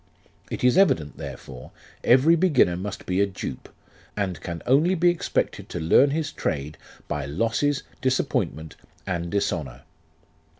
[0.49, 1.69] It is evident, therefore,
[2.03, 3.69] every beginner must be a dupe,
[4.17, 9.83] and can only be expected to learn his trade by losses, disappoint ments, and dishonour.